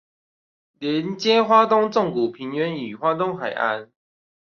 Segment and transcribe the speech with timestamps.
[0.79, 3.91] 連接花東縱谷平原與花東海岸